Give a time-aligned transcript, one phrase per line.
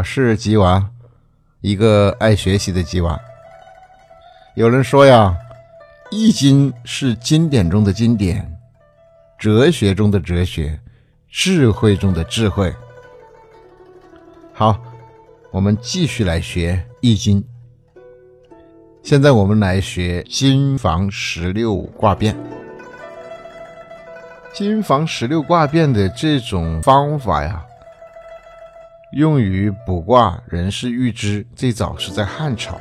[0.00, 0.82] 我是吉娃，
[1.60, 3.20] 一个爱学习的吉娃。
[4.54, 5.36] 有人说呀，
[6.10, 8.50] 《易经》是经典中的经典，
[9.38, 10.80] 哲学中的哲学，
[11.28, 12.74] 智慧中的智慧。
[14.54, 14.80] 好，
[15.50, 17.42] 我们继续来学《易经》。
[19.02, 22.34] 现在我们来学金房十六卦变。
[24.54, 27.62] 金房十六卦变的这种方法呀。
[29.12, 32.78] 用于卜卦，人是预知，最早是在汉朝，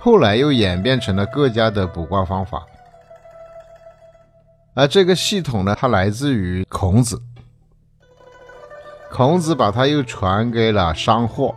[0.00, 2.66] 后来又演变成了各家的卜卦方法。
[4.74, 7.22] 而这个系统呢，它来自于孔子，
[9.12, 11.48] 孔子把它又传给了商霍。《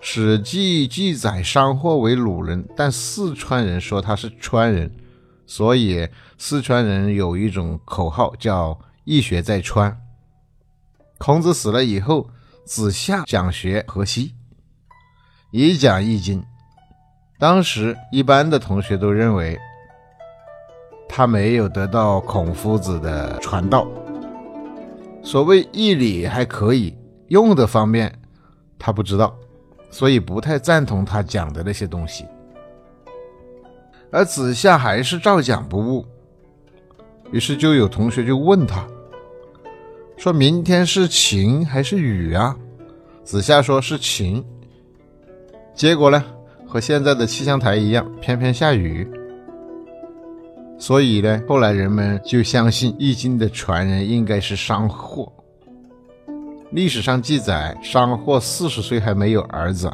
[0.00, 4.90] 史记》记载商霍为鲁人，但四川人说他是川人，
[5.46, 9.96] 所以四川人有一种口号叫“易学在川”。
[11.24, 12.28] 孔子死了以后，
[12.64, 14.34] 子夏讲学河西，
[15.52, 16.40] 也讲《易经》。
[17.38, 19.56] 当时一般的同学都认为
[21.08, 23.86] 他没有得到孔夫子的传道，
[25.22, 26.92] 所谓义理还可以
[27.28, 28.12] 用的方面
[28.76, 29.32] 他不知道，
[29.92, 32.26] 所以不太赞同他讲的那些东西。
[34.10, 36.04] 而子夏还是照讲不误，
[37.30, 38.84] 于是就有同学就问他。
[40.16, 42.56] 说明天是晴还是雨啊？
[43.24, 44.44] 子夏说是晴。
[45.74, 46.22] 结果呢，
[46.66, 49.08] 和现在的气象台一样，偏偏下雨。
[50.78, 55.32] 所以呢，后来人们就相信《易经》的传人应该是商霍。
[56.70, 59.90] 历史上记载，商霍四十岁还没有儿子，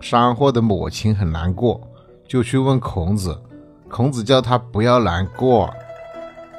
[0.00, 1.80] 商霍的母亲很难过，
[2.26, 3.38] 就去问孔子。
[3.88, 5.72] 孔子叫他不要难过。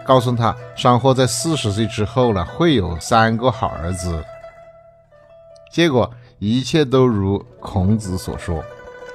[0.06, 4.24] 告诉他，商霍在四十岁之后呢，会有三个好儿子。
[5.72, 8.64] 结果一切都如孔子所说，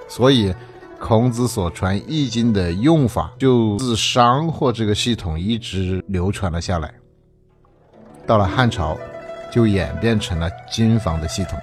[0.09, 0.55] 所以
[0.99, 6.93] 孔子所传《易经》的用法，就自商霍这个系统一直流传了下来。
[8.27, 8.97] 到了汉朝，
[9.51, 11.59] 就演变成了经房的系统。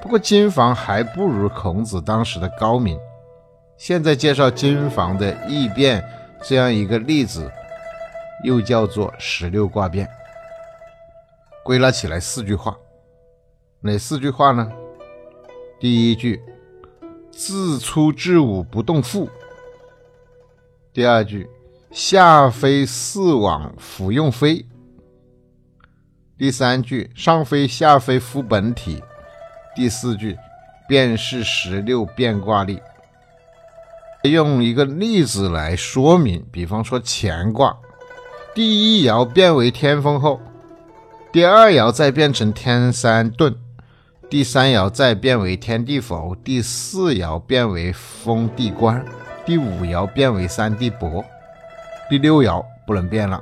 [0.00, 2.96] 不过经房还不如孔子当时的高明。
[3.76, 6.04] 现在介绍经房的易变
[6.42, 7.50] 这样一个例子。
[8.44, 10.08] 又叫做十六卦变，
[11.64, 12.76] 归纳起来四句话，
[13.80, 14.70] 哪四句话呢？
[15.80, 16.42] 第一句，
[17.30, 19.28] 自出至五不动复；
[20.92, 21.48] 第二句，
[21.90, 24.64] 下飞四往复用飞；
[26.36, 29.02] 第三句，上飞下飞复本体；
[29.74, 30.36] 第四句，
[30.88, 32.80] 便是十六变卦例。
[34.24, 37.76] 用一个例子来说明，比方说乾卦。
[38.58, 40.40] 第一爻变为天风后，
[41.30, 43.54] 第二爻再变成天山遁，
[44.28, 49.04] 第三爻再变为天地否，第四爻变为风地观，
[49.46, 51.24] 第五爻变为山地伯，
[52.10, 53.40] 第六爻不能变了。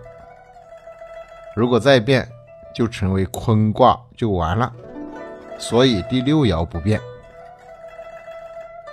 [1.55, 2.29] 如果再变，
[2.75, 4.71] 就成为坤卦，就完了。
[5.59, 7.01] 所以第六爻不变。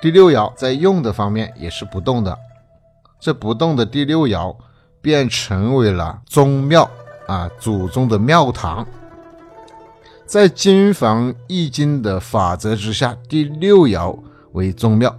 [0.01, 2.39] 第六爻在用的方面也是不动的，
[3.19, 4.55] 这不动的第六爻。
[5.03, 6.89] 便成为了宗庙
[7.27, 8.87] 啊，祖宗的庙堂。
[10.25, 14.17] 在金房易经的法则之下，第六爻
[14.53, 15.13] 为宗庙，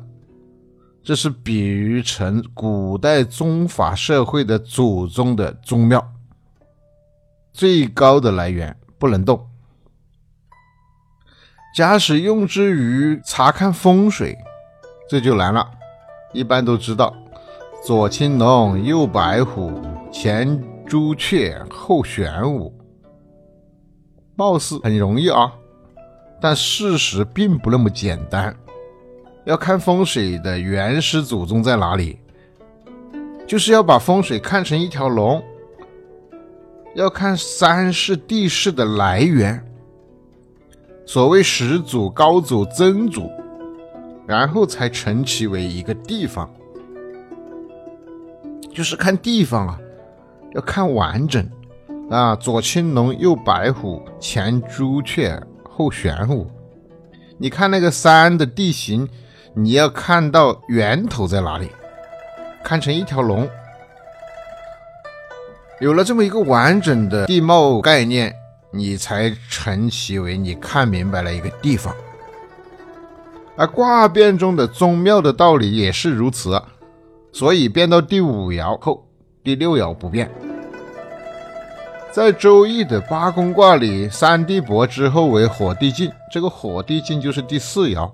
[1.02, 6.12] 这是比喻成古代宗法社会的祖宗的宗庙，
[7.52, 9.46] 最高的来源不能动。
[11.76, 14.34] 假使用之于查看风水，
[15.10, 15.70] 这就难了。
[16.32, 17.14] 一般都知道。
[17.84, 19.70] 左青龙，右白虎，
[20.10, 22.72] 前朱雀，后玄武，
[24.36, 25.52] 貌似很容易啊，
[26.40, 28.56] 但事实并不那么简单。
[29.44, 32.18] 要看风水的原始祖宗在哪里，
[33.46, 35.44] 就是要把风水看成一条龙，
[36.94, 39.62] 要看山势地势的来源，
[41.04, 43.30] 所谓始祖、高祖、曾祖，
[44.26, 46.48] 然后才成其为一个地方。
[48.74, 49.78] 就是看地方啊，
[50.52, 51.48] 要看完整
[52.10, 55.40] 啊，左青龙，右白虎，前朱雀，
[55.70, 56.50] 后玄武。
[57.38, 59.08] 你看那个山的地形，
[59.54, 61.70] 你要看到源头在哪里，
[62.64, 63.48] 看成一条龙。
[65.80, 68.34] 有了这么一个完整的地貌概念，
[68.72, 71.94] 你才成其为你看明白了一个地方。
[73.56, 76.60] 而卦变中的宗庙的道理也是如此。
[77.34, 79.04] 所以变到第五爻后，
[79.42, 80.30] 第六爻不变。
[82.12, 88.08] 在《周易》的八宫卦里，三地伯之后为火地进，这个火地进就是第四爻，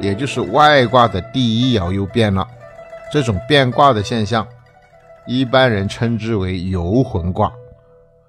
[0.00, 2.48] 也就是外卦的第一爻又变了。
[3.12, 4.48] 这种变卦的现象，
[5.26, 7.52] 一般人称之为游魂卦。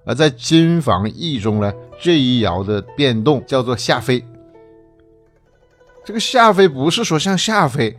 [0.04, 4.22] 而在金房易中呢，这一爻的变动叫做下飞。
[6.04, 7.98] 这个下飞不是说向下飞，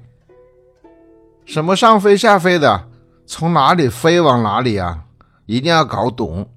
[1.44, 2.88] 什么上飞下飞的，
[3.26, 5.04] 从哪里飞往哪里啊？
[5.46, 6.48] 一定要搞懂，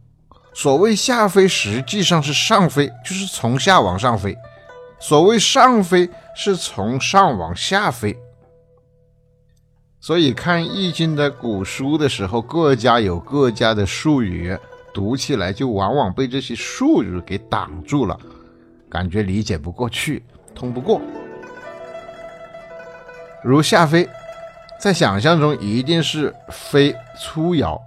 [0.54, 4.34] 所谓下飞实际上是上飞，就是从下往上飞；
[5.00, 8.16] 所谓上飞是从上往下飞。
[10.00, 14.56] 所以看《易经》的古书的时候，各家有各家的术语，
[14.94, 18.18] 读起来就往往被这些术语给挡住了，
[18.88, 20.24] 感觉理解不过去，
[20.54, 21.02] 通不过。
[23.44, 24.08] 如下飞，
[24.80, 27.80] 在想象中一定是飞粗爻。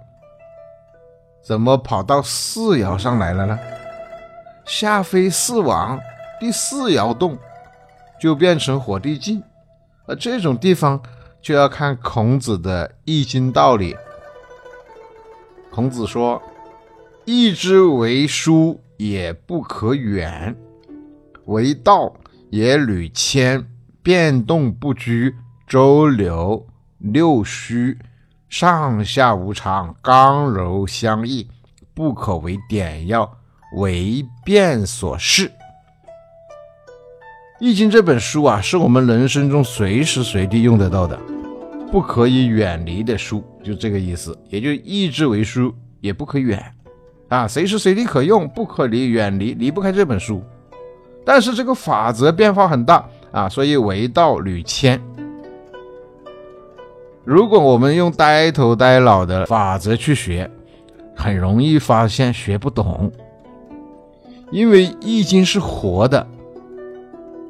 [1.41, 3.57] 怎么跑到四爻上来了呢？
[4.65, 5.99] 下飞四王，
[6.39, 7.37] 第四爻动，
[8.19, 9.41] 就变成火地进。
[10.05, 11.01] 而这种地方
[11.41, 13.95] 就要看孔子的易经道理。
[15.71, 16.41] 孔子说
[17.25, 20.55] ：“易之为书也不可远，
[21.45, 22.13] 为道
[22.49, 23.65] 也屡迁，
[24.03, 25.35] 变动不居，
[25.67, 26.65] 周流
[26.99, 27.97] 六虚。”
[28.49, 31.47] 上下无常，刚柔相易，
[31.93, 33.31] 不可为点要，
[33.75, 35.47] 为变所适。
[37.59, 41.15] 《易经》这本书啊，是我们人生中随时随地用得到的，
[41.91, 44.35] 不可以远离的书，就这个意思。
[44.49, 46.73] 也就易之为书，也不可远
[47.27, 50.43] 啊，随时随地可用，不可离远离，离不开这本书。
[51.23, 54.99] 但是这个法则变化很大啊，所以为道屡迁。
[57.29, 60.49] 如果我们用呆头呆脑的法则去学，
[61.15, 63.11] 很容易发现学不懂。
[64.49, 66.25] 因为易经是活的，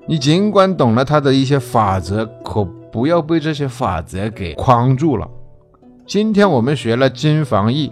[0.05, 2.61] 你尽管懂了它的一些法则，可
[2.91, 5.25] 不要被这些法则给框住了。
[6.05, 7.89] 今天我们学了金房易，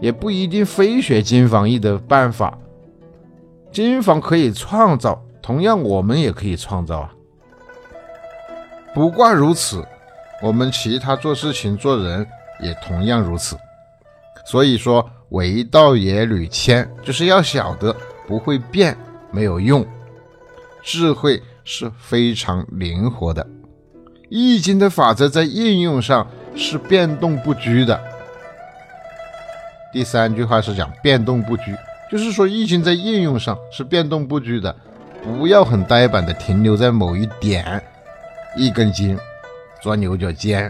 [0.00, 2.56] 也不一定非学金房易的办法。
[3.70, 7.12] 金房可以创造，同样我们也可以创造啊。
[8.94, 9.84] 不挂如此。
[10.42, 12.26] 我们其他做事情、做人
[12.60, 13.56] 也同样如此。
[14.44, 17.94] 所以说，为道也屡迁，就是要晓得
[18.28, 18.96] 不会变
[19.30, 19.84] 没有用，
[20.82, 23.44] 智慧是非常灵活的。
[24.28, 28.00] 易经的法则在应用上是变动不居的。
[29.92, 31.74] 第三句话是讲变动不居，
[32.10, 34.74] 就是说易经在应用上是变动不居的，
[35.24, 37.82] 不要很呆板的停留在某一点，
[38.56, 39.18] 一根筋。
[39.86, 40.68] 钻牛角尖，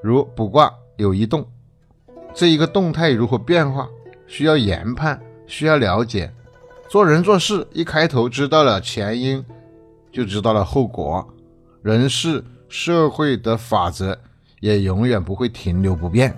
[0.00, 1.44] 如卜卦有一动，
[2.32, 3.88] 这一个动态如何变化，
[4.28, 6.32] 需要研判，需要了解。
[6.88, 9.44] 做人做事，一开头知道了前因，
[10.12, 11.28] 就知道了后果。
[11.82, 14.16] 人事社会的法则
[14.60, 16.32] 也永远不会停留不变。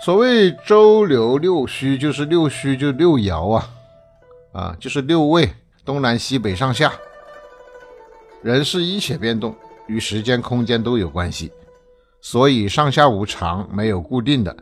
[0.00, 3.70] 所谓周流六虚，就是六虚就六爻啊，
[4.50, 5.48] 啊，就是六位，
[5.84, 6.92] 东南西北上下。
[8.42, 9.54] 人是一切变动，
[9.86, 11.52] 与时间、空间都有关系，
[12.20, 14.56] 所以上下无常，没有固定的。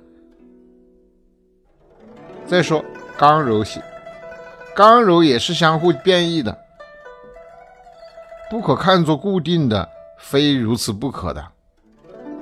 [2.46, 2.84] 再说
[3.16, 3.80] 刚柔性，
[4.74, 6.58] 刚柔也是相互变异的，
[8.50, 11.46] 不可看作固定的，非如此不可的。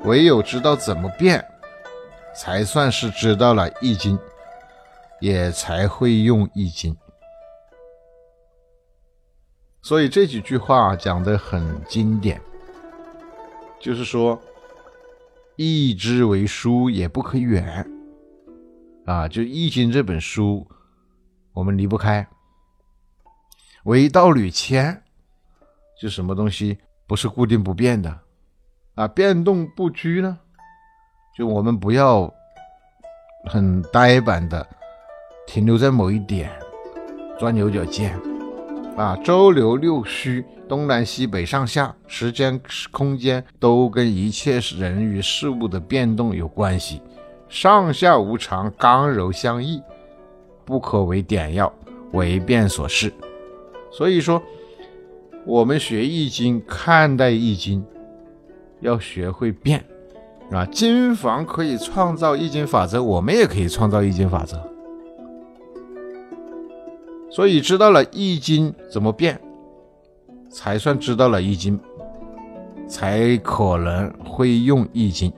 [0.05, 1.45] 唯有知道怎么变，
[2.35, 4.19] 才算是知道了易经，
[5.21, 6.97] 也才会用易经。
[9.87, 12.41] 所以这几句话讲的很经典，
[13.79, 14.37] 就是说，
[15.55, 17.89] 易之为书也不可远
[19.05, 20.67] 啊，就《易经》这本书，
[21.53, 22.27] 我们离不开。
[23.85, 25.05] 为道屡迁，
[26.03, 26.77] 就什么东西
[27.07, 28.19] 不是固定不变的
[28.97, 30.37] 啊，变动不居呢？
[31.39, 32.29] 就我们不要
[33.45, 34.67] 很呆板的
[35.47, 36.51] 停留在某一点，
[37.39, 38.21] 钻牛角尖。
[38.97, 42.59] 啊，周流六虚，东南西北上下，时间
[42.91, 47.03] 空间都跟一切人与事物的变动有关系。
[47.47, 49.83] 上下无常，刚柔相易，
[50.65, 51.71] 不可为点要，
[52.13, 53.13] 为变所适。
[53.93, 54.43] 所以说，
[55.45, 57.85] 我们学易经，看待易经，
[58.81, 59.85] 要学会变。
[60.51, 64.59] 啊，金房可以创造易经法则，我们也可以创造易经法则。
[67.37, 69.39] 所以知道了易经怎么变，
[70.51, 71.79] 才算知道了易经，
[72.89, 75.31] 才可能会用易经。